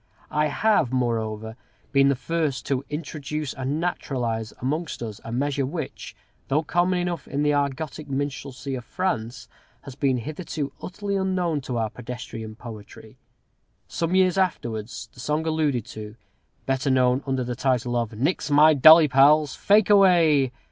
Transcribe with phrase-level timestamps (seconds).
[0.31, 1.55] I have, moreover,
[1.91, 6.15] been the first to introduce and naturalize amongst us a measure which,
[6.47, 9.47] though common enough in the Argotic minstrelsy of France,
[9.81, 13.19] has been hitherto utterly unknown to our pedestrian poetry.
[13.87, 16.15] Some years afterwards, the song alluded to,
[16.65, 20.51] better known under the title of "_Nix My Dolly, Pals, Fake Away!